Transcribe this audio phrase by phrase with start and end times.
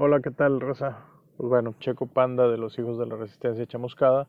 [0.00, 0.96] Hola, ¿qué tal, Rosa?
[1.36, 4.28] Pues bueno, Checo Panda de los Hijos de la Resistencia Chamuscada.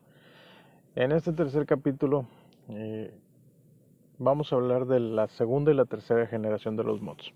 [0.96, 2.26] En este tercer capítulo
[2.70, 3.16] eh,
[4.18, 7.32] vamos a hablar de la segunda y la tercera generación de los mods.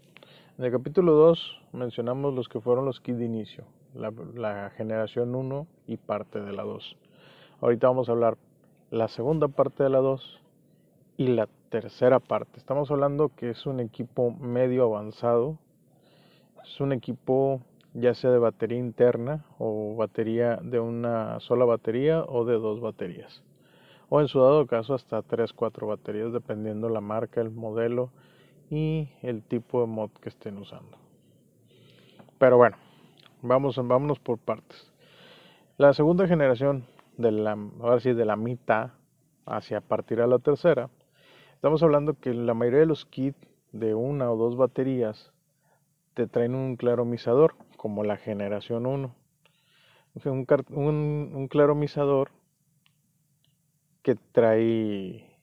[0.58, 5.32] En el capítulo 2 mencionamos los que fueron los kits de inicio, la, la generación
[5.32, 6.96] 1 y parte de la 2.
[7.60, 8.36] Ahorita vamos a hablar
[8.90, 10.40] la segunda parte de la 2
[11.18, 12.58] y la tercera parte.
[12.58, 15.56] Estamos hablando que es un equipo medio avanzado,
[16.64, 17.60] es un equipo
[17.94, 23.42] ya sea de batería interna o batería de una sola batería o de dos baterías.
[24.08, 28.10] O en su dado caso hasta 3, 4 baterías dependiendo la marca, el modelo
[28.68, 30.98] y el tipo de mod que estén usando.
[32.38, 32.76] Pero bueno,
[33.42, 34.92] vamos, vámonos por partes.
[35.78, 36.84] La segunda generación
[37.16, 38.90] de la, ahora sí, de la mitad
[39.46, 40.90] hacia partir a la tercera,
[41.54, 43.38] estamos hablando que la mayoría de los kits
[43.72, 45.32] de una o dos baterías
[46.14, 49.14] te traen un claromizador como la generación 1.
[50.24, 50.46] Un,
[51.34, 52.30] un, claromizador
[54.02, 55.38] que trae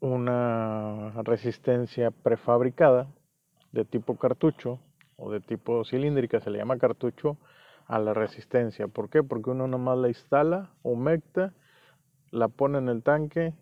[0.00, 3.12] una resistencia prefabricada
[3.72, 4.80] de tipo cartucho
[5.16, 7.36] o de tipo cilíndrica, se le llama cartucho
[7.84, 8.88] a la resistencia.
[8.88, 9.22] ¿Por qué?
[9.22, 11.52] Porque uno nomás la instala, humecta,
[12.30, 13.52] la pone en el tanque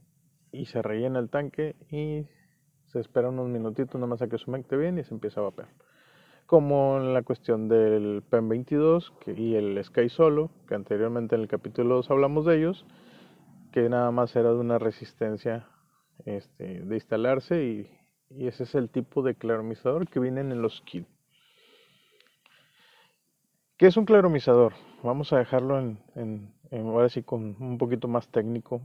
[0.52, 2.24] y se rellena el tanque y
[2.86, 5.89] se espera unos minutitos nomás a que se humecte bien y se empieza a vapear
[6.50, 11.46] como en la cuestión del PEN 22 y el Sky Solo, que anteriormente en el
[11.46, 12.84] capítulo 2 hablamos de ellos,
[13.70, 15.68] que nada más era de una resistencia
[16.24, 21.06] este, de instalarse y, ese es el tipo de claromizador que vienen en los kits.
[23.76, 24.72] ¿Qué es un claromizador?
[25.04, 28.80] Vamos a dejarlo en, en, ahora sí con un poquito más técnico.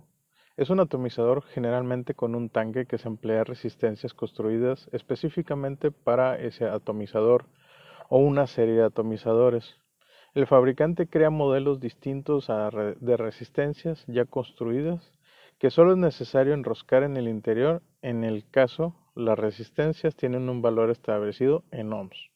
[0.57, 6.65] Es un atomizador generalmente con un tanque que se emplea resistencias construidas específicamente para ese
[6.65, 7.45] atomizador
[8.07, 9.75] o una serie de atomizadores.
[10.33, 15.11] El fabricante crea modelos distintos de resistencias ya construidas
[15.59, 20.61] que solo es necesario enroscar en el interior en el caso las resistencias tienen un
[20.61, 22.29] valor establecido en ohms.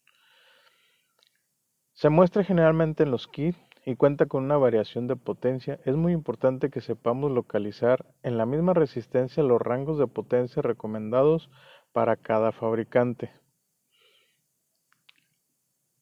[1.93, 3.57] Se muestra generalmente en los kits
[3.89, 8.45] y cuenta con una variación de potencia, es muy importante que sepamos localizar en la
[8.45, 11.49] misma resistencia los rangos de potencia recomendados
[11.91, 13.31] para cada fabricante.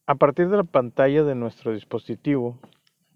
[0.06, 2.60] A partir de la pantalla de nuestro dispositivo,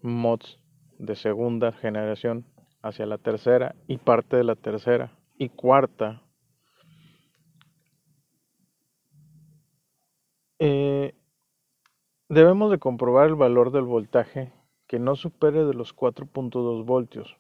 [0.02, 0.58] mods
[1.00, 2.46] de segunda generación
[2.82, 6.22] hacia la tercera y parte de la tercera y cuarta,
[10.59, 11.14] eh,
[12.30, 14.53] debemos de comprobar el valor del voltaje
[14.91, 17.38] que no supere de los 4.2 voltios.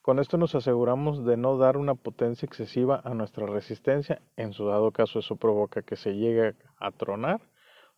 [0.00, 4.64] Con esto nos aseguramos de no dar una potencia excesiva a nuestra resistencia, en su
[4.64, 7.42] dado caso eso provoca que se llegue a tronar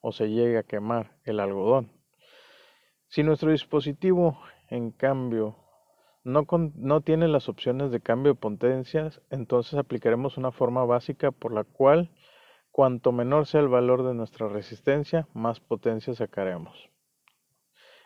[0.00, 1.92] o se llegue a quemar el algodón.
[3.06, 5.54] Si nuestro dispositivo, en cambio,
[6.24, 6.44] no,
[6.74, 11.62] no, tiene las opciones de cambio de potencias, entonces aplicaremos una forma básica por la
[11.62, 12.10] cual
[12.72, 16.90] cuanto menor sea el valor de nuestra resistencia, más potencia sacaremos.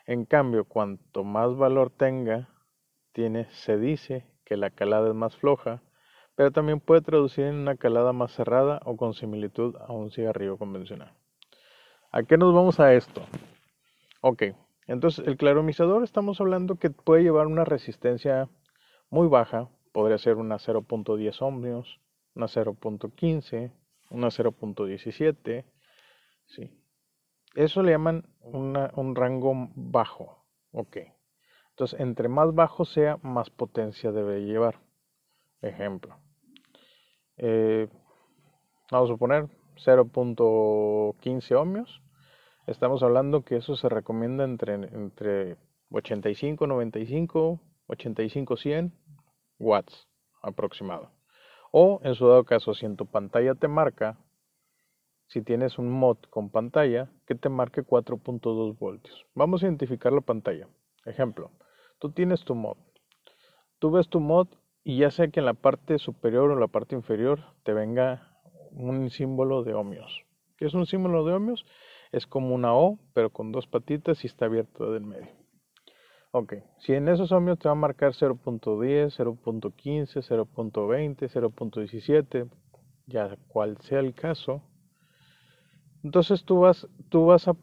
[0.07, 2.49] En cambio, cuanto más valor tenga,
[3.51, 5.83] se dice que la calada es más floja,
[6.35, 10.59] pero también puede traducir en una calada más cerrada o con similitud a un cigarrillo
[10.59, 11.15] convencional.
[12.13, 13.23] ¿A qué nos vamos a esto?
[14.21, 14.43] Ok,
[14.87, 18.49] entonces el claromizador estamos hablando que puede llevar una resistencia
[19.09, 22.01] muy baja, podría ser una 0.10 ohmios,
[22.35, 23.73] una 0.15,
[24.11, 25.65] una 0.17,
[26.45, 26.71] sí.
[27.57, 30.99] Eso le llaman un rango bajo, ok.
[31.71, 34.81] Entonces, entre más bajo sea, más potencia debe llevar.
[35.61, 36.17] Ejemplo.
[37.39, 37.89] Eh,
[38.91, 42.03] vamos a suponer 0.15 ohmios
[42.67, 45.57] Estamos hablando que eso se recomienda entre, entre
[45.93, 48.93] 85, 95, 85, 100
[49.61, 50.09] watts
[50.43, 51.13] aproximado.
[51.71, 54.19] O en su dado caso, si en tu pantalla te marca,
[55.27, 59.27] si tienes un mod con pantalla, que te marque 4.2 voltios.
[59.35, 60.69] Vamos a identificar la pantalla.
[61.05, 61.51] Ejemplo,
[61.99, 62.77] tú tienes tu mod.
[63.79, 64.49] Tú ves tu mod
[64.85, 68.39] y ya sea que en la parte superior o la parte inferior te venga
[68.71, 70.25] un símbolo de ohmios.
[70.57, 71.67] ¿Qué es un símbolo de ohmios?
[72.13, 75.29] es como una O, pero con dos patitas y está abierto del medio.
[76.33, 82.51] Ok, si en esos ohmios te va a marcar 0.10, 0.15, 0.20, 0.17,
[83.07, 84.63] ya cual sea el caso,
[86.07, 87.57] entonces tú vas, tú vas a,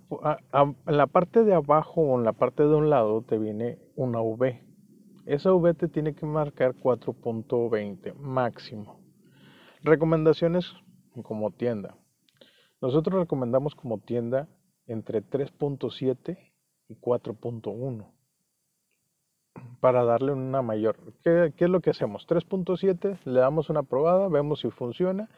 [0.85, 4.61] la parte de abajo o en la parte de un lado te viene una V.
[5.25, 8.99] Esa V te tiene que marcar 4.20 máximo.
[9.81, 10.73] Recomendaciones
[11.23, 11.95] como tienda.
[12.81, 14.49] Nosotros recomendamos como tienda
[14.87, 16.37] entre 3.7
[16.89, 18.11] y 4.1
[19.79, 20.97] para darle una mayor.
[21.23, 22.27] ¿Qué, ¿Qué, es lo que hacemos?
[22.27, 25.29] 3.7, le damos una probada, vemos si funciona,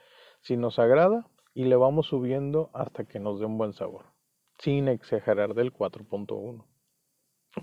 [0.41, 4.07] si nos agrada y le vamos subiendo hasta que nos dé un buen sabor,
[4.59, 6.65] sin exagerar del 4.1.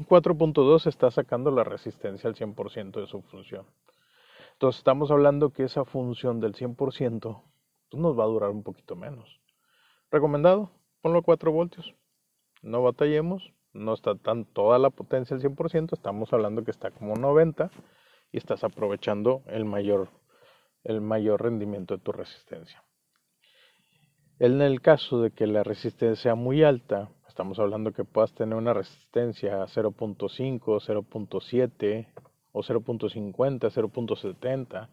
[0.09, 3.67] 4.2 está sacando la resistencia al 100% de su función.
[4.55, 7.43] Entonces estamos hablando que esa función del 100%
[7.91, 9.43] pues, nos va a durar un poquito menos.
[10.11, 10.71] Recomendado,
[11.03, 11.95] ponlo a 4 voltios.
[12.63, 17.15] No batallemos, no está tan toda la potencia al 100%, estamos hablando que está como
[17.17, 17.71] 90
[18.31, 20.09] y estás aprovechando el mayor,
[20.83, 22.83] el mayor rendimiento de tu resistencia.
[24.43, 28.57] En el caso de que la resistencia sea muy alta, estamos hablando que puedas tener
[28.57, 32.07] una resistencia a 0.5, 0.7
[32.51, 34.89] o 0.50, 0.70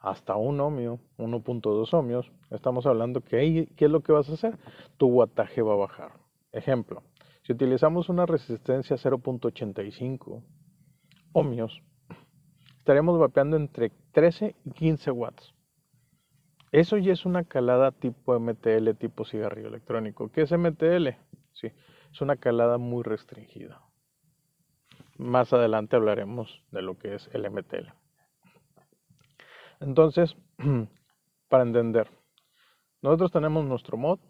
[0.00, 4.34] hasta un ohmio, 1.2 ohmios, estamos hablando que ahí, ¿qué es lo que vas a
[4.34, 4.58] hacer?
[4.98, 6.12] Tu wattaje va a bajar.
[6.52, 7.02] Ejemplo,
[7.40, 10.42] si utilizamos una resistencia 0.85
[11.32, 11.80] ohmios,
[12.76, 15.54] estaremos vapeando entre 13 y 15 watts.
[16.72, 20.30] Eso ya es una calada tipo MTL, tipo cigarrillo electrónico.
[20.30, 21.08] ¿Qué es MTL?
[21.52, 21.72] Sí,
[22.12, 23.82] es una calada muy restringida.
[25.18, 27.92] Más adelante hablaremos de lo que es el MTL.
[29.80, 30.36] Entonces,
[31.48, 32.08] para entender,
[33.02, 34.20] nosotros tenemos nuestro mod,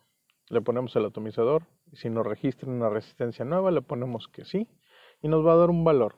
[0.48, 4.68] le ponemos el atomizador, y si nos registra una resistencia nueva, le ponemos que sí,
[5.20, 6.16] y nos va a dar un valor.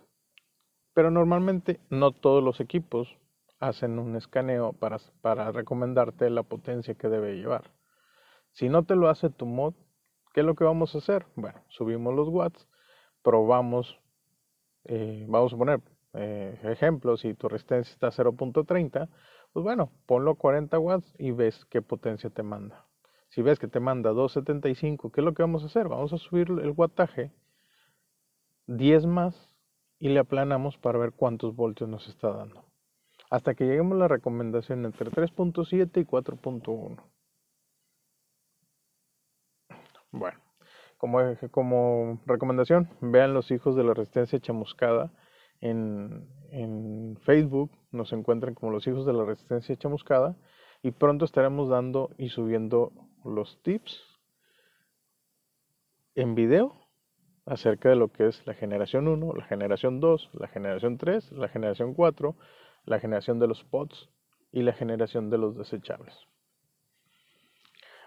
[0.94, 3.18] Pero normalmente no todos los equipos
[3.62, 7.70] hacen un escaneo para, para recomendarte la potencia que debe llevar.
[8.50, 9.74] Si no te lo hace tu mod,
[10.34, 11.26] ¿qué es lo que vamos a hacer?
[11.36, 12.68] Bueno, subimos los watts,
[13.22, 14.00] probamos,
[14.84, 15.80] eh, vamos a poner
[16.14, 19.08] eh, ejemplo, si tu resistencia está a 0.30,
[19.52, 22.84] pues bueno, ponlo 40 watts y ves qué potencia te manda.
[23.28, 25.86] Si ves que te manda 275, ¿qué es lo que vamos a hacer?
[25.86, 27.30] Vamos a subir el wattaje
[28.66, 29.54] 10 más
[30.00, 32.71] y le aplanamos para ver cuántos voltios nos está dando
[33.32, 37.02] hasta que lleguemos a la recomendación entre 3.7 y 4.1.
[40.10, 40.38] Bueno,
[40.98, 41.18] como,
[41.50, 45.14] como, recomendación, vean los hijos de la resistencia chamuscada
[45.62, 50.36] en, en Facebook, nos encuentran como los hijos de la resistencia chamuscada
[50.82, 52.92] y pronto estaremos dando y subiendo
[53.24, 53.98] los tips
[56.16, 56.76] en video
[57.46, 61.48] acerca de lo que es la generación 1, la generación 2, la generación 3, la
[61.48, 62.36] generación 4,
[62.84, 64.10] la generación de los pods
[64.50, 66.14] y la generación de los desechables.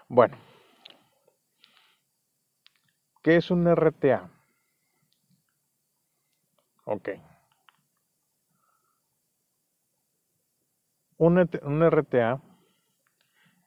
[0.08, 0.36] Bueno,
[3.22, 4.30] ¿qué es un RTA?
[6.84, 7.08] Ok.
[11.18, 12.40] Un, un RTA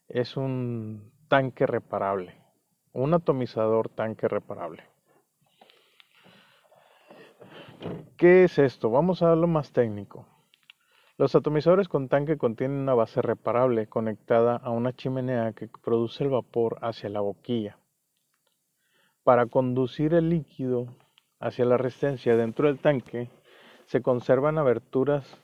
[0.07, 2.41] es un tanque reparable,
[2.93, 4.83] un atomizador tanque reparable.
[8.17, 8.89] ¿Qué es esto?
[8.89, 10.25] Vamos a darlo más técnico.
[11.19, 16.29] Los atomizadores con tanque contienen una base reparable conectada a una chimenea que produce el
[16.29, 17.77] vapor hacia la boquilla.
[19.23, 20.87] Para conducir el líquido
[21.41, 23.29] hacia la resistencia dentro del tanque,
[23.85, 25.41] se conservan aberturas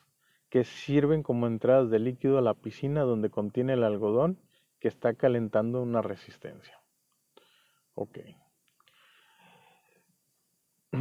[0.49, 4.39] que sirven como entradas de líquido a la piscina donde contiene el algodón
[4.79, 6.79] que está calentando una resistencia.
[7.95, 8.19] Ok.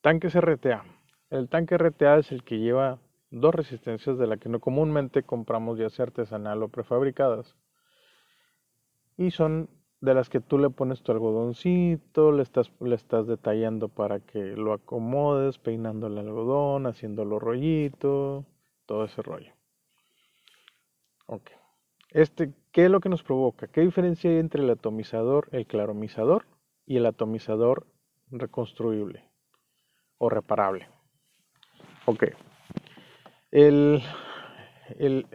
[0.00, 0.86] Tanques RTA.
[1.28, 2.98] El tanque RTA es el que lleva
[3.30, 7.56] dos resistencias de la que no comúnmente compramos ya sea artesanal o prefabricadas.
[9.16, 9.68] Y son
[10.00, 14.40] de las que tú le pones tu algodoncito, le estás, le estás detallando para que
[14.56, 18.46] lo acomodes, peinando el algodón, haciéndolo rollito,
[18.86, 19.52] todo ese rollo.
[21.26, 21.50] Ok.
[22.10, 23.68] Este, ¿Qué es lo que nos provoca?
[23.68, 26.46] ¿Qué diferencia hay entre el atomizador, el claromizador
[26.86, 27.86] y el atomizador
[28.30, 29.24] reconstruible
[30.18, 30.88] o reparable?
[32.06, 32.24] Ok.
[33.50, 34.02] El,
[34.98, 35.26] el,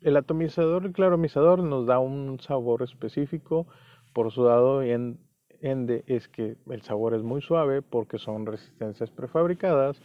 [0.00, 3.66] el, atomizador, el claromizador nos da un sabor específico,
[4.12, 5.18] por su lado en,
[5.60, 10.00] ende es que el sabor es muy suave porque son resistencias prefabricadas,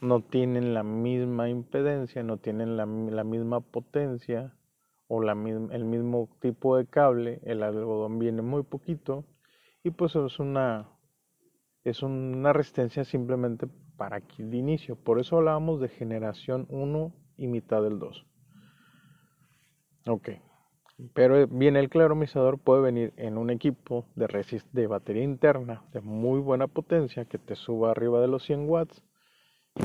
[0.00, 4.54] no tienen la misma impedencia, no tienen la, la misma potencia
[5.08, 9.24] o la, el mismo tipo de cable, el algodón viene muy poquito
[9.82, 10.88] y pues es una,
[11.82, 14.96] es una resistencia simplemente para aquí de inicio.
[14.96, 18.26] Por eso hablábamos de generación 1 y mitad del 2.
[20.06, 20.30] Ok.
[21.12, 26.40] Pero bien, el claromizador puede venir en un equipo de, de batería interna de muy
[26.40, 29.02] buena potencia que te suba arriba de los 100 watts.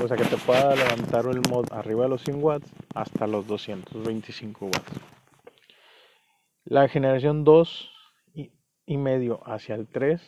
[0.02, 3.46] O sea que te pueda levantar el mod arriba de los 100 watts hasta los
[3.48, 5.00] 225 watts.
[6.64, 7.90] La generación 2
[8.86, 10.20] y medio hacia el 3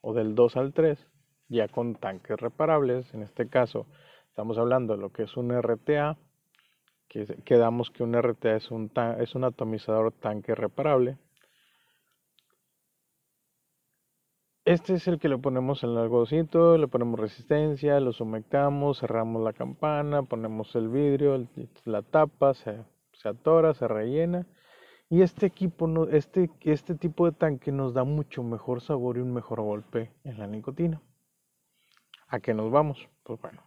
[0.00, 0.98] o del 2 al 3,
[1.54, 3.12] ya con tanques reparables.
[3.14, 3.86] En este caso,
[4.28, 6.18] estamos hablando de lo que es un RTA,
[7.08, 11.16] que quedamos que un RTA es un, es un atomizador tanque reparable.
[14.66, 19.42] Este es el que le ponemos en el algodoncito, le ponemos resistencia, lo somectamos, cerramos
[19.42, 21.46] la campana, ponemos el vidrio,
[21.84, 22.82] la tapa, se,
[23.12, 24.46] se atora, se rellena.
[25.10, 29.34] Y este equipo, este, este tipo de tanque nos da mucho mejor sabor y un
[29.34, 31.02] mejor golpe en la nicotina.
[32.28, 33.08] ¿A qué nos vamos?
[33.22, 33.62] Pues bueno,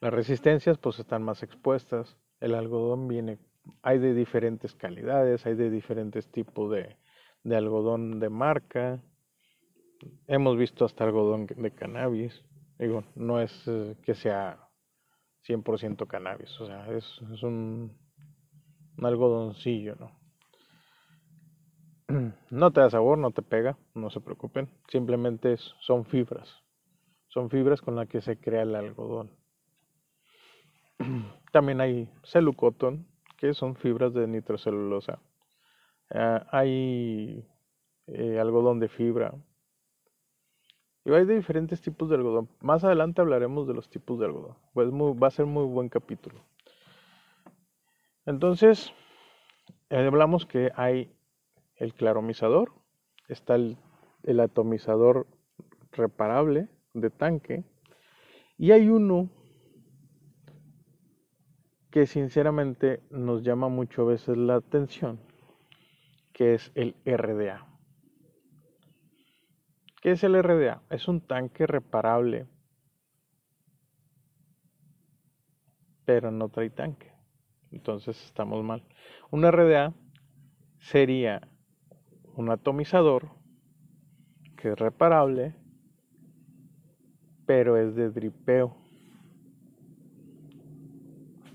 [0.00, 3.38] las resistencias pues están más expuestas, el algodón viene,
[3.82, 6.96] hay de diferentes calidades, hay de diferentes tipos de,
[7.42, 9.02] de algodón de marca,
[10.26, 12.44] hemos visto hasta algodón de cannabis.
[12.78, 14.68] Digo, no es eh, que sea
[15.46, 17.96] 100% cannabis, o sea, es, un,
[19.02, 20.10] algodoncillo, ¿no?
[22.50, 24.68] No te da sabor, no te pega, no se preocupen.
[24.88, 26.63] Simplemente son fibras.
[27.34, 29.28] Son fibras con las que se crea el algodón.
[31.52, 35.18] También hay celucotón, que son fibras de nitrocelulosa.
[36.10, 37.44] Ah, hay
[38.06, 39.34] eh, algodón de fibra,
[41.04, 42.48] y hay de diferentes tipos de algodón.
[42.60, 44.56] Más adelante hablaremos de los tipos de algodón.
[44.72, 46.40] Pues va a ser muy buen capítulo.
[48.26, 48.92] Entonces,
[49.90, 51.12] eh, hablamos que hay
[51.74, 52.72] el claromizador,
[53.26, 53.76] está el,
[54.22, 55.26] el atomizador
[55.90, 57.64] reparable de tanque,
[58.56, 59.28] y hay uno
[61.90, 65.20] que sinceramente nos llama mucho a veces la atención,
[66.32, 67.66] que es el RDA.
[70.00, 70.82] ¿Qué es el RDA?
[70.90, 72.46] Es un tanque reparable,
[76.04, 77.12] pero no trae tanque.
[77.70, 78.84] Entonces estamos mal.
[79.30, 79.94] Un RDA
[80.78, 81.48] sería
[82.36, 83.30] un atomizador
[84.56, 85.54] que es reparable,
[87.46, 88.76] pero es de dripeo.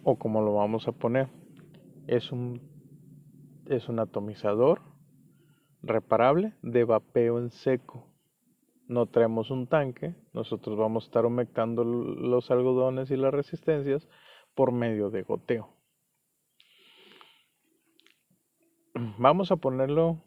[0.03, 1.27] O como lo vamos a poner,
[2.07, 2.61] es un,
[3.65, 4.81] es un atomizador
[5.81, 8.09] reparable de vapeo en seco
[8.89, 14.09] no traemos un tanque, nosotros vamos a estar humectando los algodones y las resistencias
[14.55, 15.69] por medio de goteo.
[19.19, 20.23] Vamos a ponerlo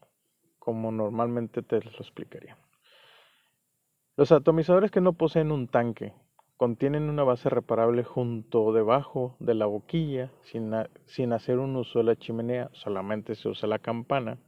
[0.60, 2.56] como normalmente te lo explicaría.
[4.16, 6.12] Los atomizadores que no poseen un tanque
[6.56, 10.72] contienen una base reparable junto debajo de la boquilla sin,
[11.06, 14.38] sin hacer un uso de la chimenea, solamente se usa la campana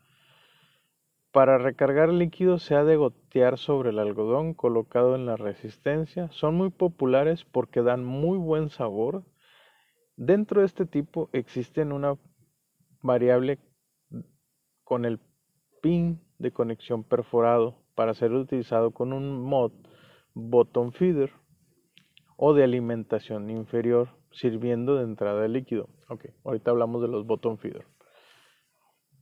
[1.34, 6.30] para recargar líquido se ha de gotear sobre el algodón colocado en la resistencia.
[6.30, 9.24] Son muy populares porque dan muy buen sabor.
[10.16, 12.16] Dentro de este tipo existen una
[13.02, 13.58] variable
[14.84, 15.18] con el
[15.82, 19.72] pin de conexión perforado para ser utilizado con un mod
[20.34, 21.30] bottom feeder
[22.36, 25.88] o de alimentación inferior sirviendo de entrada de líquido.
[26.08, 27.86] Ok, ahorita hablamos de los bottom feeder.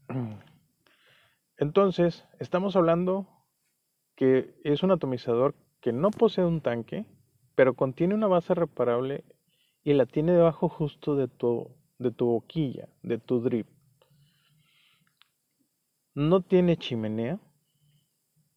[1.59, 3.29] Entonces, estamos hablando
[4.17, 7.07] que es un atomizador que no posee un tanque,
[7.55, 9.25] pero contiene una base reparable
[9.85, 13.67] y la tiene debajo justo de tu, de tu boquilla, de tu drip.
[16.15, 17.41] No tiene chimenea.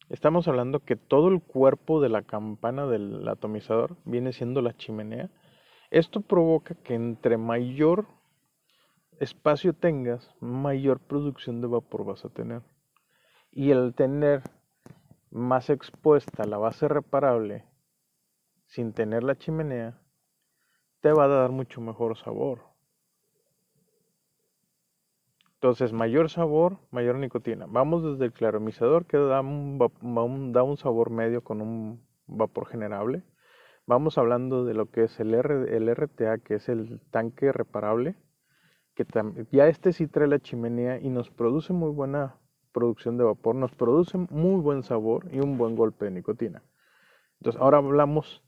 [0.10, 5.32] Estamos hablando que todo el cuerpo de la campana del atomizador viene siendo la chimenea.
[5.90, 8.06] Esto provoca que entre mayor
[9.20, 12.62] espacio tengas, mayor producción de vapor vas a tener
[13.52, 14.44] y el tener
[15.32, 17.64] más expuesta la base reparable
[18.68, 20.00] sin tener la chimenea
[21.02, 22.75] te va a dar mucho mejor sabor.
[25.66, 27.66] Entonces, mayor sabor, mayor nicotina.
[27.68, 29.80] Vamos desde el claromizador que da un,
[30.54, 33.24] da un sabor medio con un vapor generable.
[33.88, 38.16] Vamos hablando de lo que es el, el RTA, que es el tanque reparable,
[38.94, 39.08] que
[39.52, 42.36] ya este sí trae la chimenea y nos produce muy buena
[42.72, 46.62] producción de vapor nos produce muy buen sabor y un buen golpe de nicotina.
[47.40, 48.44] Entonces ahora hablamos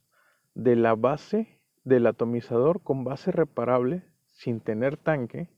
[0.53, 1.47] de la base
[1.83, 5.49] del atomizador con base reparable sin tener tanque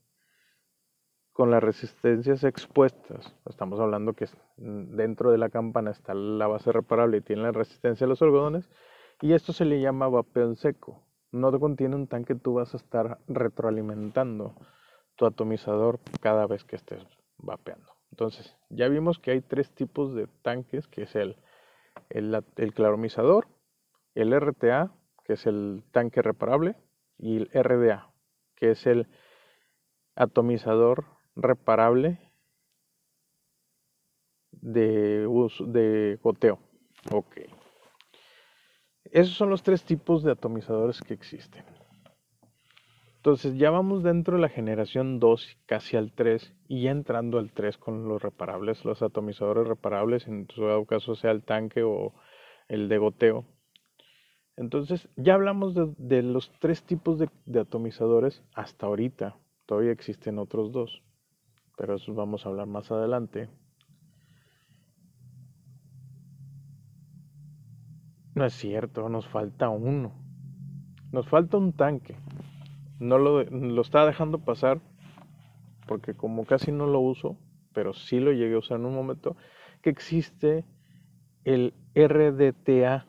[1.40, 3.34] con las resistencias expuestas.
[3.46, 4.28] Estamos hablando que
[4.58, 8.68] dentro de la campana está la base reparable y tiene la resistencia de los algodones
[9.22, 11.02] y esto se le llama vapeo seco.
[11.32, 14.54] No contiene un tanque, tú vas a estar retroalimentando
[15.16, 17.02] tu atomizador cada vez que estés
[17.38, 17.90] vapeando.
[18.10, 21.38] Entonces, ya vimos que hay tres tipos de tanques, que es el,
[22.10, 23.48] el, claromizador,
[24.14, 24.92] el RTA,
[25.24, 26.76] que es el tanque reparable,
[27.16, 28.10] y el RDA,
[28.56, 29.08] que es el
[30.16, 31.06] atomizador
[31.36, 32.18] reparable
[34.52, 36.58] de, uso, de goteo.
[37.10, 37.36] Ok.
[39.04, 41.64] Esos son los tres tipos de atomizadores que existen.
[43.16, 47.52] Entonces ya vamos dentro de la generación 2, casi al 3, y ya entrando al
[47.52, 52.14] 3 con los reparables, los atomizadores reparables, en su caso sea el tanque o
[52.68, 53.44] el de goteo.
[54.56, 59.36] Entonces ya hablamos de, los tres tipos de, de, atomizadores hasta ahorita.
[59.66, 61.02] Todavía existen otros dos,
[61.80, 63.48] pero eso vamos a hablar más adelante.
[68.34, 70.12] No es cierto, nos falta uno.
[71.10, 72.16] Nos falta un tanque
[73.00, 74.80] no lo, lo estaba dejando pasar
[75.88, 77.36] porque como casi no lo uso,
[77.72, 79.36] pero sí lo llegué a usar en un momento,
[79.82, 80.64] que existe
[81.42, 83.06] el RDTA.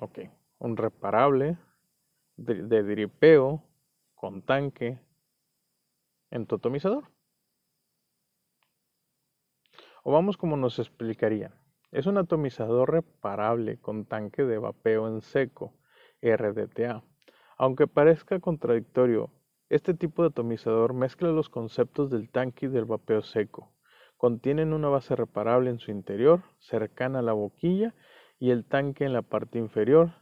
[0.00, 0.18] Ok,
[0.58, 1.58] un reparable
[2.36, 3.62] de, de dripeo
[4.16, 4.98] con tanque
[6.34, 7.04] en tu atomizador.
[10.02, 11.54] O vamos como nos explicarían.
[11.92, 15.72] Es un atomizador reparable con tanque de vapeo en seco,
[16.20, 17.02] RDTA.
[17.56, 19.30] Aunque parezca contradictorio,
[19.70, 23.72] este tipo de atomizador mezcla los conceptos del tanque y del vapeo seco.
[24.16, 27.94] Contienen una base reparable en su interior, cercana a la boquilla,
[28.40, 30.12] y el tanque en la parte inferior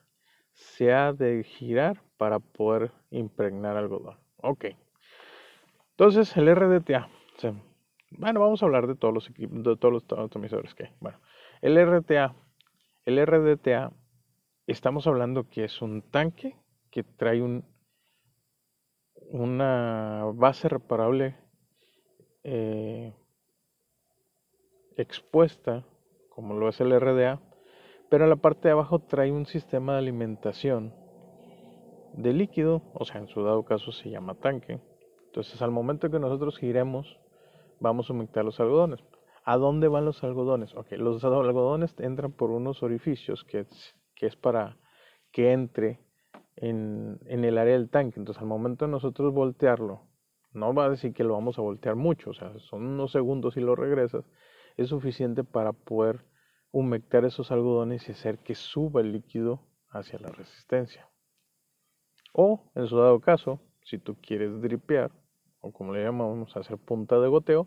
[0.52, 4.18] se ha de girar para poder impregnar algodón.
[4.36, 4.66] Ok.
[6.02, 7.08] Entonces, el RDTA.
[8.10, 10.92] Bueno, vamos a hablar de todos los equipos, de todos los atomizadores que hay.
[10.98, 11.20] Bueno,
[11.60, 12.34] el RDTA.
[13.04, 13.92] El RDTA,
[14.66, 16.56] estamos hablando que es un tanque
[16.90, 17.64] que trae un,
[19.30, 21.36] una base reparable
[22.42, 23.12] eh,
[24.96, 25.84] expuesta,
[26.30, 27.40] como lo es el RDA,
[28.10, 30.92] pero en la parte de abajo trae un sistema de alimentación
[32.14, 34.80] de líquido, o sea, en su dado caso se llama tanque.
[35.32, 37.18] Entonces, al momento que nosotros giremos,
[37.80, 39.00] vamos a humectar los algodones.
[39.44, 40.74] ¿A dónde van los algodones?
[40.76, 43.66] Ok, los algodones entran por unos orificios que
[44.22, 44.78] que es para
[45.32, 45.98] que entre
[46.54, 48.20] en, el área del tanque.
[48.20, 50.06] Entonces, al momento de nosotros voltearlo,
[50.52, 53.56] no va a decir que lo vamos a voltear mucho, o sea, son unos segundos
[53.56, 54.24] y lo regresas,
[54.76, 56.24] es suficiente para poder
[56.70, 61.08] humectar esos algodones y hacer que suba el líquido hacia la resistencia.
[62.32, 65.10] O, en su dado caso, si tú quieres dripear,
[65.62, 67.66] o como le llamamos, hacer punta de goteo,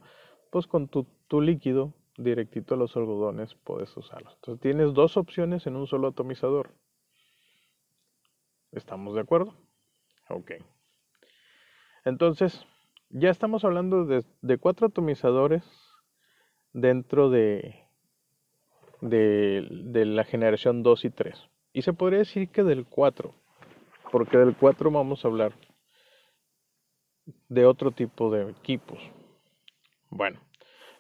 [0.52, 4.32] pues con tu, tu líquido directito a los algodones puedes usarlo.
[4.36, 6.70] Entonces tienes dos opciones en un solo atomizador.
[8.72, 9.54] ¿Estamos de acuerdo?
[10.30, 10.52] Ok.
[12.04, 12.66] Entonces,
[13.10, 14.24] ya estamos hablando de,
[14.60, 15.64] cuatro atomizadores
[16.74, 17.84] dentro de,
[19.02, 21.50] de, la generación 2 y 3.
[21.74, 23.34] Y se podría decir que del 4,
[24.12, 25.54] porque del 4 vamos a hablar
[27.50, 29.00] de otro tipo de equipos.
[30.10, 30.40] Bueno,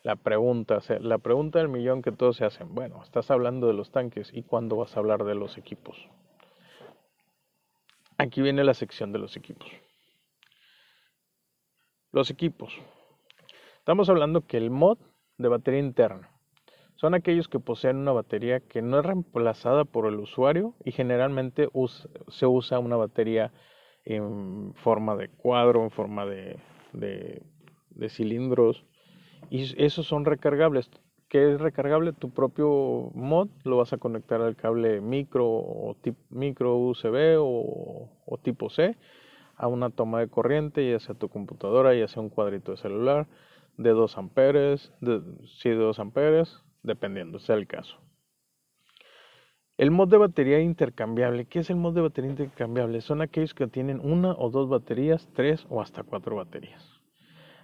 [0.04, 3.92] la pregunta, la pregunta del millón que todos se hacen, bueno, estás hablando de los
[3.92, 5.98] tanques y cuándo vas a hablar de los equipos.
[8.18, 9.68] Aquí viene la sección de los equipos.
[12.12, 12.74] Los equipos.
[13.80, 14.98] Estamos hablando que el mod
[15.38, 16.30] de batería interna
[16.96, 21.68] son aquellos que poseen una batería que no es reemplazada por el usuario y generalmente
[22.30, 23.52] se usa una batería
[24.06, 26.58] en forma de cuadro, en forma de,
[27.96, 28.86] de cilindros.
[29.50, 30.90] Y esos son recargables.
[31.28, 35.98] Que es recargable, tu propio mod lo vas a conectar al cable micro o
[36.30, 38.96] micro USB o, tipo C
[39.58, 43.28] a una toma de corriente, ya sea tu computadora, ya sea un cuadrito de celular
[43.78, 47.98] de 2 amperes, de, sí, de 2 amperes, dependiendo, sea el caso.
[49.78, 51.48] El mod de batería intercambiable.
[51.48, 53.02] ¿Qué es el mod de batería intercambiable?
[53.02, 57.02] Son aquellos que tienen una o dos baterías, tres o hasta cuatro baterías.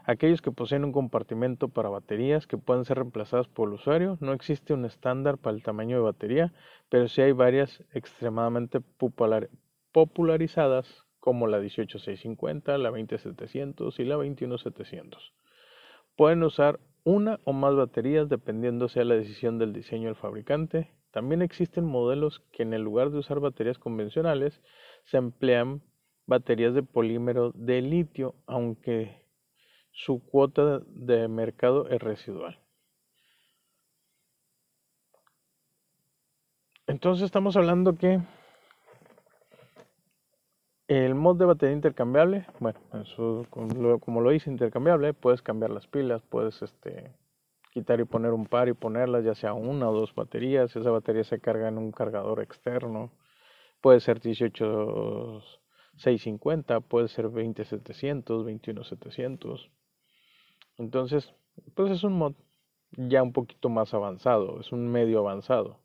[0.03, 4.33] Aquellos que poseen un compartimento para baterías que pueden ser reemplazadas por el usuario, no
[4.33, 6.53] existe un estándar para el tamaño de batería,
[6.89, 8.81] pero sí hay varias extremadamente
[9.93, 15.33] popularizadas como la 18650, la 20700 y la 21700.
[16.17, 20.91] Pueden usar una o más baterías dependiendo sea la decisión del diseño del fabricante.
[21.11, 24.61] También existen modelos que en el lugar de usar baterías convencionales
[25.03, 25.81] se emplean
[26.25, 29.21] baterías de polímero de litio, aunque
[29.91, 32.57] su cuota de mercado es residual.
[36.87, 38.21] Entonces estamos hablando que
[40.87, 46.21] el mod de batería intercambiable, bueno, eso, como lo hice intercambiable, puedes cambiar las pilas,
[46.23, 47.13] puedes este,
[47.71, 51.23] quitar y poner un par y ponerlas, ya sea una o dos baterías, esa batería
[51.23, 53.11] se carga en un cargador externo,
[53.81, 59.71] puede ser 18650, puede ser 20700, 21700.
[60.77, 61.33] Entonces,
[61.75, 62.33] pues es un mod.
[62.91, 65.79] ya un poquito más avanzado, es un medio avanzado.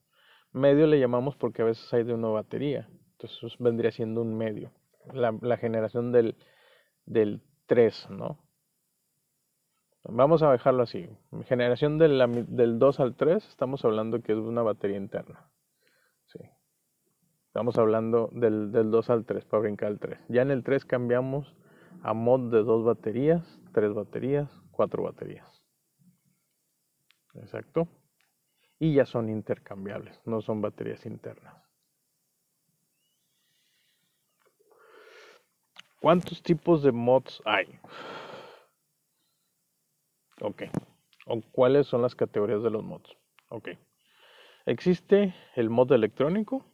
[0.53, 4.72] Medio le llamamos porque a veces hay de una batería, entonces vendría siendo un medio.
[5.12, 6.37] La, generación del,
[7.07, 8.38] del 3, ¿no?
[10.09, 11.09] Vamos a dejarlo así.
[11.47, 15.51] Generación del, del 2 al 3, estamos hablando que es una batería interna.
[16.27, 16.38] Sí.
[17.47, 20.19] Estamos hablando del, del 2 al 3 para brincar al 3.
[20.29, 21.57] Ya en el 3 cambiamos
[22.03, 23.42] a mod de dos baterías,
[23.73, 25.64] tres baterías, cuatro baterías.
[27.35, 27.88] Exacto.
[28.79, 31.57] Y ya son intercambiables, no son baterías internas.
[36.01, 37.81] ¿Cuántos tipos de mods hay?
[40.40, 40.64] Ok.
[41.27, 43.16] ¿O cuáles son las categorías de los mods?
[43.49, 43.70] Ok.
[44.66, 46.64] Existe el mod electrónico.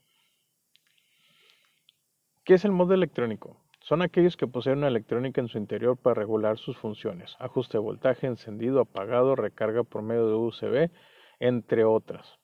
[2.44, 3.57] ¿Qué es el mod electrónico?
[3.81, 7.83] Son aquellos que poseen una electrónica en su interior para regular sus funciones, ajuste de
[7.83, 10.90] voltaje, encendido, apagado, recarga por medio de USB,
[11.40, 12.38] entre otras.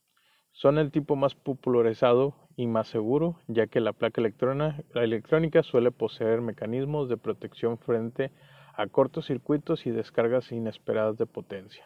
[0.52, 6.40] Son el tipo más popularizado y más seguro, ya que la placa electrónica suele poseer
[6.40, 11.84] mecanismos de protección frente a cortocircuitos y descargas inesperadas de potencia.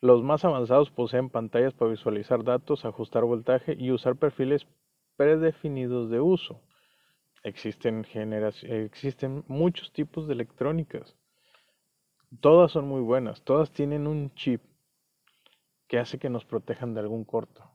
[0.00, 4.66] Los más avanzados poseen pantallas para visualizar datos, ajustar voltaje y usar perfiles
[5.16, 6.60] predefinidos de uso.
[7.42, 8.06] Existen,
[8.62, 11.16] existen muchos tipos de electrónicas.
[12.40, 13.42] Todas son muy buenas.
[13.42, 14.62] Todas tienen un chip
[15.88, 17.70] que hace que nos protejan de algún corto.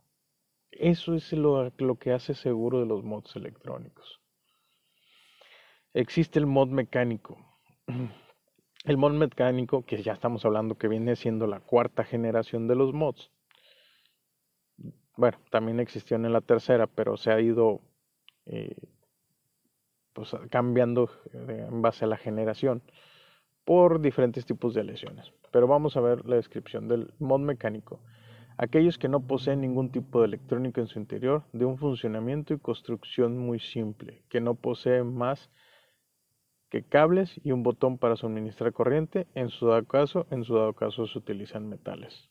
[0.71, 4.19] Eso es lo, lo que hace seguro de los mods electrónicos.
[5.93, 7.38] Existe el mod mecánico.
[8.85, 12.93] El mod mecánico, que ya estamos hablando que viene siendo la cuarta generación de los
[12.93, 13.31] mods.
[15.17, 17.81] Bueno, también existió en la tercera, pero se ha ido
[18.45, 18.75] eh,
[20.13, 22.81] pues, cambiando en base a la generación
[23.65, 25.33] por diferentes tipos de lesiones.
[25.51, 28.01] Pero vamos a ver la descripción del mod mecánico.
[28.57, 32.59] Aquellos que no poseen ningún tipo de electrónica en su interior, de un funcionamiento y
[32.59, 35.49] construcción muy simple, que no posee más
[36.69, 40.73] que cables y un botón para suministrar corriente, en su dado caso, en su dado
[40.73, 42.29] caso se utilizan metales.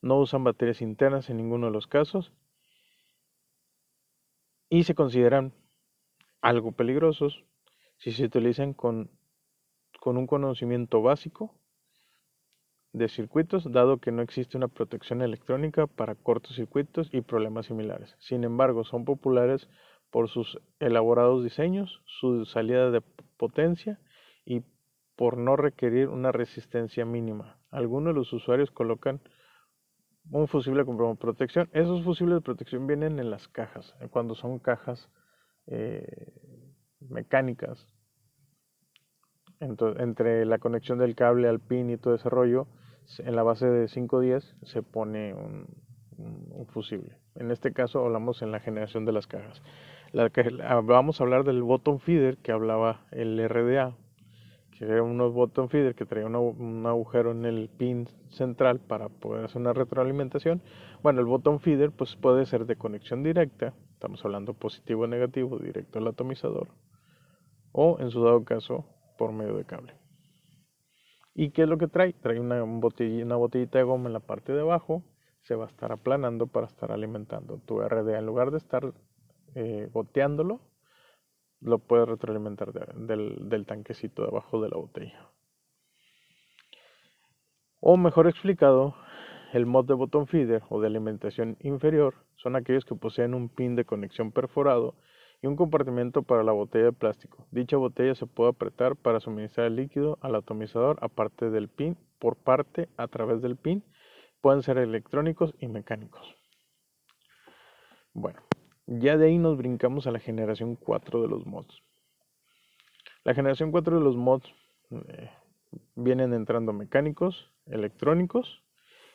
[0.00, 2.32] No usan baterías internas en ninguno de los casos
[4.68, 5.52] y se consideran
[6.40, 7.44] algo peligrosos
[7.96, 9.10] si se utilizan con,
[10.00, 11.54] con un conocimiento básico
[12.92, 18.14] de circuitos, dado que no existe una protección electrónica para cortocircuitos y problemas similares.
[18.20, 19.68] Sin embargo, son populares
[20.10, 23.02] por sus elaborados diseños, su salida de
[23.36, 23.98] potencia
[24.44, 24.62] y
[25.16, 27.58] por no requerir una resistencia mínima.
[27.70, 29.20] Algunos de los usuarios colocan
[30.30, 31.68] un fusible con protección.
[31.72, 35.10] Esos fusibles de protección vienen en las cajas, cuando son cajas
[35.66, 36.32] eh,
[37.00, 37.86] mecánicas
[39.60, 42.66] entre la conexión del cable al pin y todo ese rollo,
[43.18, 45.66] en la base de 510 se pone un,
[46.68, 47.18] fusible.
[47.34, 49.62] En este caso hablamos en la generación de las cajas.
[50.84, 53.96] Vamos a hablar del bottom feeder que hablaba el RDA,
[54.70, 59.44] que era unos bottom feeder que traía un agujero en el pin central para poder
[59.44, 60.62] hacer una retroalimentación.
[61.02, 65.58] Bueno, el bottom feeder pues puede ser de conexión directa, estamos hablando positivo o negativo,
[65.58, 66.68] directo al atomizador,
[67.72, 68.86] o en su dado caso
[69.18, 69.94] por medio de cable.
[71.34, 72.12] ¿Y qué es lo que trae?
[72.12, 75.02] Trae una, botella, una botellita de goma en la parte de abajo,
[75.40, 78.18] se va a estar aplanando para estar alimentando tu RDA.
[78.18, 78.94] En lugar de estar
[79.54, 80.60] eh, goteándolo,
[81.60, 85.30] lo puedes retroalimentar del, del tanquecito de abajo de la botella.
[87.80, 88.94] O mejor explicado,
[89.52, 93.76] el mod de botón feeder o de alimentación inferior son aquellos que poseen un pin
[93.76, 94.94] de conexión perforado
[95.42, 97.46] y un compartimento para la botella de plástico.
[97.50, 102.36] Dicha botella se puede apretar para suministrar el líquido al atomizador aparte del pin, por
[102.36, 103.84] parte a través del pin.
[104.40, 106.34] Pueden ser electrónicos y mecánicos.
[108.14, 108.40] Bueno,
[108.86, 111.82] ya de ahí nos brincamos a la generación 4 de los mods.
[113.24, 114.46] La generación 4 de los mods
[114.90, 115.30] eh,
[115.94, 118.62] vienen entrando mecánicos, electrónicos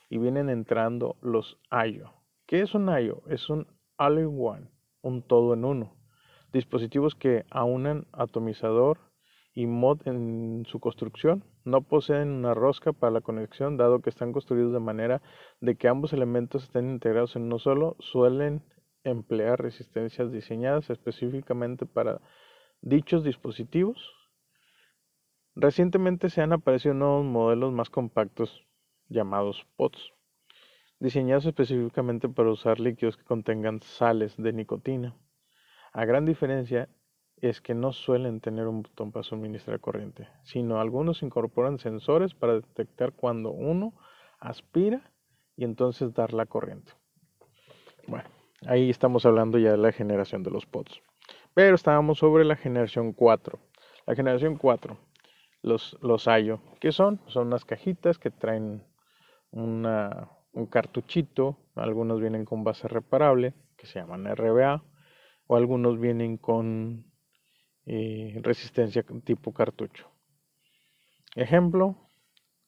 [0.09, 2.13] y vienen entrando los IO.
[2.47, 3.21] ¿Qué es un IO?
[3.27, 5.93] Es un all-in-one, un todo en uno.
[6.51, 8.97] Dispositivos que aunan atomizador
[9.53, 11.43] y mod en su construcción.
[11.63, 15.21] No poseen una rosca para la conexión, dado que están construidos de manera
[15.61, 17.95] de que ambos elementos estén integrados en uno solo.
[17.99, 18.63] Suelen
[19.03, 22.21] emplear resistencias diseñadas específicamente para
[22.81, 24.13] dichos dispositivos.
[25.55, 28.65] Recientemente se han aparecido nuevos modelos más compactos
[29.07, 30.13] llamados POTS,
[30.99, 35.15] diseñados específicamente para usar líquidos que contengan sales de nicotina.
[35.91, 36.89] A gran diferencia
[37.41, 42.55] es que no suelen tener un botón para suministrar corriente, sino algunos incorporan sensores para
[42.55, 43.93] detectar cuando uno
[44.39, 45.11] aspira
[45.55, 46.91] y entonces dar la corriente.
[48.07, 48.29] Bueno,
[48.65, 51.01] ahí estamos hablando ya de la generación de los pods.
[51.53, 53.59] Pero estábamos sobre la generación 4.
[54.05, 54.97] La generación 4,
[55.61, 56.27] los, los
[56.79, 57.21] ¿qué son?
[57.27, 58.83] Son unas cajitas que traen
[59.51, 64.83] una, un cartuchito, algunos vienen con base reparable, que se llaman RBA,
[65.47, 67.05] o algunos vienen con
[67.85, 70.09] eh, resistencia tipo cartucho.
[71.35, 72.09] Ejemplo,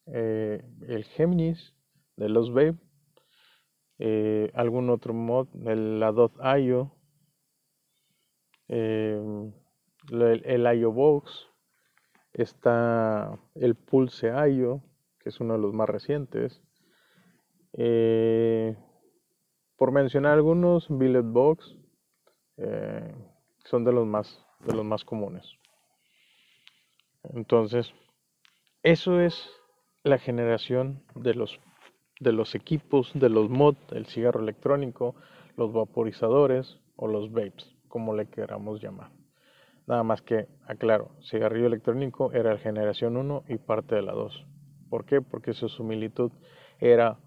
[0.07, 1.75] eh, el Géminis
[2.15, 2.77] de los Babe,
[4.01, 6.91] eh, algún otro mod, el, la Dot IO,
[8.67, 9.53] el,
[10.09, 11.47] el Box,
[12.33, 14.81] está el Pulse IO,
[15.19, 16.61] que es uno de los más recientes.
[19.77, 21.77] por mencionar algunos, Billet Box,
[23.65, 25.57] son de los más de los más comunes.
[27.23, 27.93] Entonces,
[28.83, 29.49] eso es
[30.03, 31.59] la generación de los,
[32.21, 35.15] de los equipos, de los mod, el cigarro electrónico,
[35.57, 39.11] los vaporizadores o los vapes, como le queramos llamar.
[39.87, 44.47] Nada más que, aclaro, cigarrillo electrónico era la generación 1 y parte de la 2.
[44.89, 45.21] ¿Por qué?
[45.21, 46.31] Porque su similitud
[46.79, 47.19] era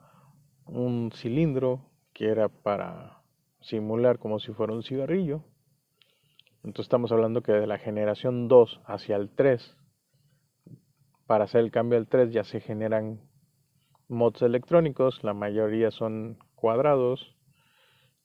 [0.65, 3.23] un cilindro que era para
[3.61, 5.45] simular como si fuera un cigarrillo
[6.65, 9.77] entonces estamos hablando que de la generación 2 hacia el 3,
[11.27, 13.21] para hacer el cambio al 3 ya se generan
[14.09, 17.35] mods electrónicos, la mayoría son cuadrados,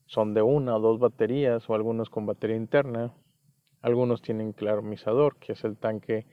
[0.05, 3.13] son de una o dos baterías o algunos con batería interna,
[3.81, 6.25] algunos tienen claromizador, que es el tanque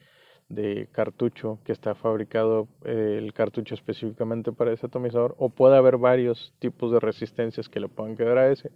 [0.49, 5.97] de cartucho que está fabricado eh, el cartucho específicamente para ese atomizador, o puede haber
[5.97, 8.71] varios tipos de resistencias que le puedan quedar a ese,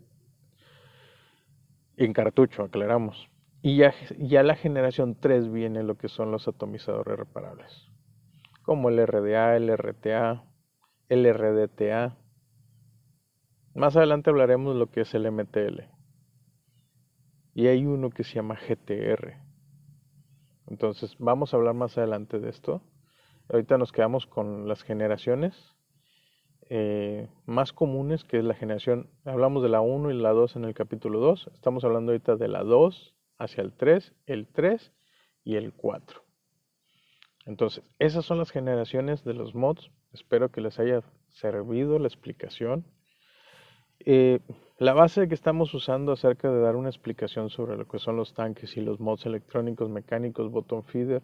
[1.97, 3.29] en cartucho, aclaramos.
[3.61, 7.87] Y ya, ya la generación 3 viene lo que son los atomizadores reparables,
[8.63, 10.43] como el RDA, el RTA,
[11.11, 12.17] el RDTA.
[13.75, 15.81] Más adelante hablaremos de lo que es el MTL.
[17.53, 19.33] Y hay uno que se llama GTR.
[20.67, 22.81] Entonces vamos a hablar más adelante de esto.
[23.49, 25.75] Ahorita nos quedamos con las generaciones
[26.69, 30.63] eh, más comunes, que es la generación, hablamos de la 1 y la 2 en
[30.63, 34.93] el capítulo 2, estamos hablando ahorita de la 2 hacia el 3, el 3
[35.43, 36.23] y el 4.
[37.45, 39.91] Entonces, esas son las generaciones de los mods.
[40.13, 42.85] Espero que les haya servido la explicación.
[43.99, 44.39] Eh,
[44.77, 48.33] la base que estamos usando acerca de dar una explicación sobre lo que son los
[48.33, 51.21] tanques y los mods electrónicos, mecánicos, bottom feeder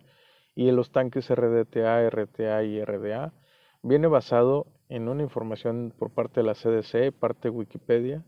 [0.55, 3.33] y los tanques RDTA, RTA y RDA
[3.81, 8.23] viene basado en una información por parte de la CDC, parte de Wikipedia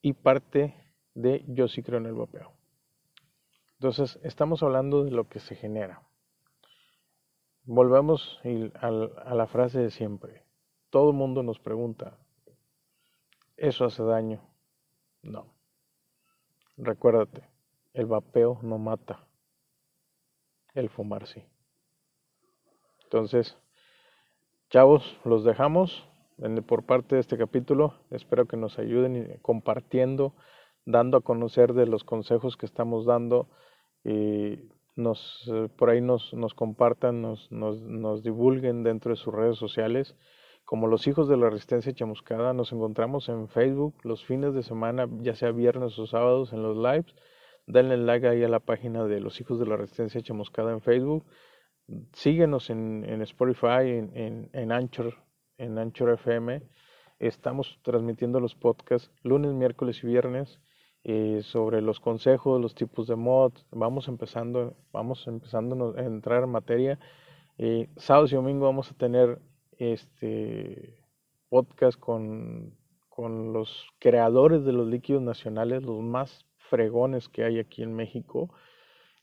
[0.00, 0.74] y parte
[1.14, 2.52] de Yo sí creo en el vapeo.
[3.74, 6.02] Entonces, estamos hablando de lo que se genera.
[7.64, 8.40] Volvemos
[8.80, 10.44] a la frase de siempre.
[10.90, 12.18] Todo el mundo nos pregunta,
[13.56, 14.40] ¿eso hace daño?
[15.22, 15.46] No.
[16.76, 17.48] Recuérdate,
[17.94, 19.26] el vapeo no mata,
[20.74, 21.44] el fumar sí.
[23.04, 23.56] Entonces,
[24.72, 26.08] Chavos, los dejamos
[26.66, 27.92] por parte de este capítulo.
[28.08, 30.32] Espero que nos ayuden compartiendo,
[30.86, 33.50] dando a conocer de los consejos que estamos dando
[34.02, 39.32] y nos, eh, por ahí nos, nos compartan, nos, nos, nos, divulguen dentro de sus
[39.34, 40.16] redes sociales.
[40.64, 45.08] Como los hijos de la resistencia chamuscada, nos encontramos en Facebook los fines de semana,
[45.20, 47.14] ya sea viernes o sábados en los lives.
[47.66, 51.24] Denle like ahí a la página de los hijos de la resistencia chamuscada en Facebook
[52.12, 55.14] síguenos en, Spotify, en, en, Anchor,
[55.58, 56.62] en Anchor FM.
[57.18, 60.60] Estamos transmitiendo los podcasts lunes, miércoles y viernes
[61.04, 63.66] eh, sobre los consejos, los tipos de mods.
[63.70, 66.98] Vamos empezando, vamos empezando a entrar en materia.
[67.58, 69.40] Eh, sábados y domingo vamos a tener
[69.78, 70.98] este
[71.48, 72.76] podcast con,
[73.08, 78.48] con los creadores de los líquidos nacionales, los más fregones que hay aquí en México.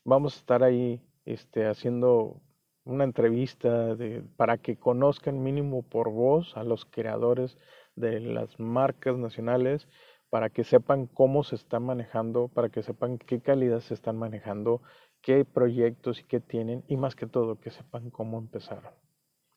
[0.04, 2.40] Vamos a estar ahí este, haciendo
[2.84, 7.58] una entrevista de, para que conozcan mínimo por voz a los creadores
[7.96, 9.88] de las marcas nacionales,
[10.30, 14.80] para que sepan cómo se están manejando, para que sepan qué calidad se están manejando,
[15.20, 18.94] qué proyectos y qué tienen, y más que todo, que sepan cómo empezaron.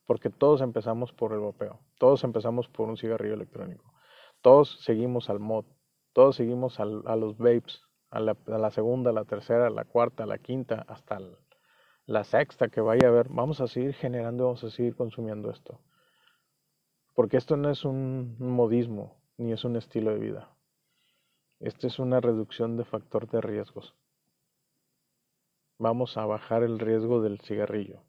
[0.05, 3.93] Porque todos empezamos por el vapeo, todos empezamos por un cigarrillo electrónico,
[4.41, 5.65] todos seguimos al mod,
[6.11, 10.27] todos seguimos a los vapes, a la, segunda, a la tercera, a la cuarta, a
[10.27, 11.19] la quinta, hasta
[12.05, 15.79] la sexta que vaya a haber, vamos a seguir generando, vamos a seguir consumiendo esto.
[17.15, 20.53] Porque esto no es un modismo, ni es un estilo de vida.
[21.63, 23.95] Esto es una reducción de factor de riesgos.
[25.79, 28.01] Vamos a bajar el riesgo del cigarrillo.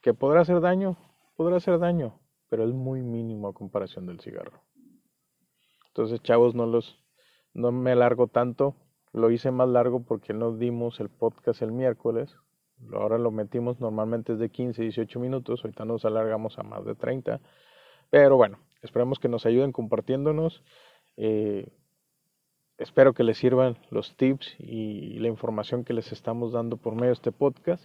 [0.00, 0.96] ¿Que podrá hacer daño?
[1.36, 4.64] Podrá hacer daño, pero es muy mínimo a comparación del cigarro.
[5.86, 7.00] Entonces, chavos, no los
[7.54, 8.74] no me alargo tanto.
[9.12, 12.34] Lo hice más largo porque no dimos el podcast el miércoles.
[12.92, 15.60] Ahora lo metimos normalmente es de 15, 18 minutos.
[15.62, 17.40] Ahorita nos alargamos a más de 30.
[18.10, 20.64] Pero bueno, esperemos que nos ayuden compartiéndonos.
[21.16, 21.68] Eh,
[22.78, 27.08] espero que les sirvan los tips y la información que les estamos dando por medio
[27.08, 27.84] de este podcast.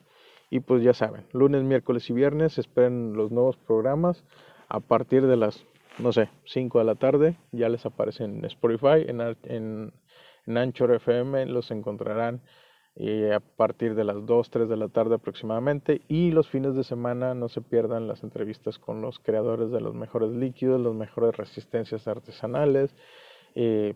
[0.50, 4.24] Y pues ya saben, lunes, miércoles y viernes esperen los nuevos programas
[4.70, 5.66] a partir de las
[6.00, 9.94] no sé, 5 de la tarde, ya les aparecen en Spotify, en, en,
[10.46, 12.42] en Anchor FM, los encontrarán
[13.00, 16.84] eh, a partir de las 2, 3 de la tarde aproximadamente y los fines de
[16.84, 21.38] semana no se pierdan las entrevistas con los creadores de los mejores líquidos, las mejores
[21.38, 22.96] resistencias artesanales.
[23.56, 23.94] Eh,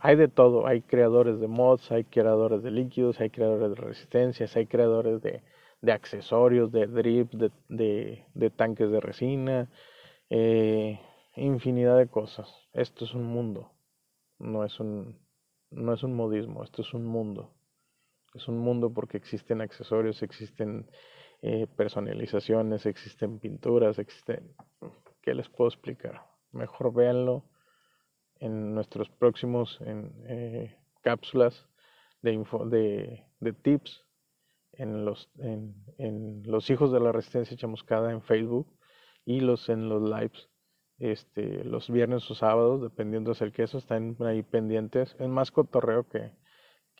[0.00, 4.56] hay de todo, hay creadores de mods, hay creadores de líquidos, hay creadores de resistencias,
[4.56, 5.42] hay creadores de,
[5.80, 9.68] de accesorios, de drips, de, de, de tanques de resina.
[10.28, 10.98] Eh,
[11.36, 12.48] infinidad de cosas.
[12.72, 13.72] Esto es un mundo,
[14.38, 15.18] no es un,
[15.70, 17.52] no es un modismo, esto es un mundo.
[18.34, 20.88] Es un mundo porque existen accesorios, existen
[21.42, 24.54] eh, personalizaciones, existen pinturas, existen...
[25.22, 26.22] ¿Qué les puedo explicar?
[26.52, 27.44] Mejor véanlo
[28.38, 31.68] en nuestros próximos en, eh, cápsulas
[32.22, 34.06] de, info, de, de, tips
[34.72, 38.66] en los, en, en los hijos de la resistencia chamuscada en Facebook
[39.26, 40.48] y los en los lives
[41.00, 45.16] este, los viernes o sábados, dependiendo del queso, están ahí pendientes.
[45.18, 46.30] Es más cotorreo que,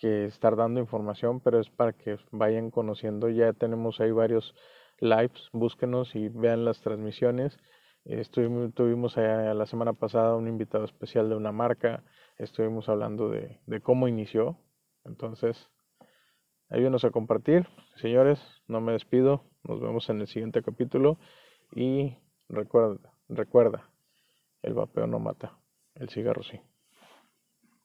[0.00, 3.28] que estar dando información, pero es para que vayan conociendo.
[3.28, 4.54] Ya tenemos ahí varios
[4.98, 7.58] lives, búsquenos y vean las transmisiones.
[8.04, 12.02] Estuvimos, tuvimos la semana pasada un invitado especial de una marca,
[12.38, 14.56] estuvimos hablando de, de cómo inició.
[15.04, 15.70] Entonces,
[16.70, 17.66] ayúdenos a compartir.
[17.96, 21.18] Señores, no me despido, nos vemos en el siguiente capítulo
[21.74, 22.16] y
[22.48, 23.90] recuerda, recuerda,
[24.62, 25.58] el vapeo no mata,
[25.94, 26.60] el cigarro sí.